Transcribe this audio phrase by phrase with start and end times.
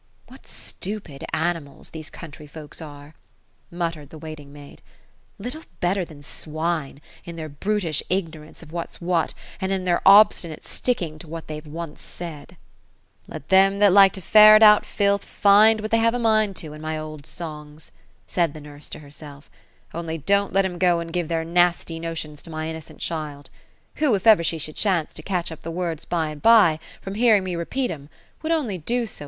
[0.27, 3.13] ^ What stupid animals these country folks are!"
[3.83, 4.81] muttered the w:iit ing maid;
[5.39, 10.65] *^ little better than swine, in their brutish ignorance of what's what, and in their obstinate
[10.65, 12.57] sticking to what they've once said."
[13.27, 16.17] 190 OPHELIA;" Let them that like to ferret out filth, find what thej have a
[16.17, 17.91] mind to, in my old songs;"
[18.25, 19.51] said the nurse to herself;
[19.93, 23.51] ^* only don't let 'cm gc And give their nasty notions to my innocent child;
[23.97, 24.15] who.
[24.15, 27.43] if ever she should chance to catch up the words by and by, from hearing
[27.43, 28.09] me repeat 'cm,
[28.41, 29.19] would only do so.